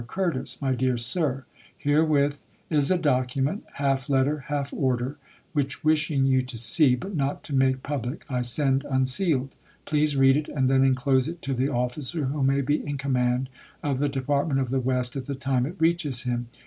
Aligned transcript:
Curtis. 0.07 0.59
My 0.63 0.73
Dear 0.73 0.97
Sir: 0.97 1.45
Herewith 1.77 2.41
is 2.71 2.89
a 2.89 2.97
document— 2.97 3.65
half 3.73 4.09
letter, 4.09 4.39
half 4.47 4.73
order— 4.73 5.17
which, 5.53 5.83
wishing 5.83 6.25
you 6.25 6.41
to 6.41 6.57
see, 6.57 6.95
but 6.95 7.15
not 7.15 7.43
to 7.43 7.55
make 7.55 7.83
public, 7.83 8.25
I 8.27 8.41
send 8.41 8.83
unsealed. 8.89 9.53
Please 9.85 10.17
read 10.17 10.37
it, 10.37 10.49
and 10.49 10.67
then 10.67 10.83
inclose 10.83 11.27
it 11.27 11.43
to 11.43 11.53
the 11.53 11.69
officer 11.69 12.25
who 12.25 12.41
may 12.41 12.61
be 12.61 12.83
in 12.83 12.97
command 12.97 13.47
of 13.83 13.99
the 13.99 14.09
Depart 14.09 14.47
ment 14.47 14.59
of 14.59 14.71
the 14.71 14.79
West 14.79 15.15
at 15.15 15.27
the 15.27 15.35
time 15.35 15.67
it 15.67 15.75
reaches 15.77 16.23
him. 16.23 16.47